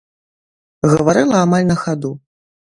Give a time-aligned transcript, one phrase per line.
[0.93, 2.11] Гаварыла амаль на хаду.